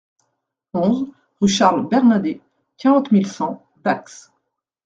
[0.73, 1.05] onze
[1.39, 2.41] rue Charles Bernadet,
[2.75, 4.31] quarante mille cent Dax